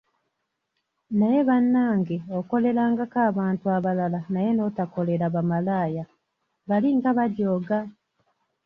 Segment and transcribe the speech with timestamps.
[1.17, 6.03] Naye bannange okolerangako abantu abalala naye n'otakolera bamalaaya,
[6.69, 7.79] bali nga bajooga!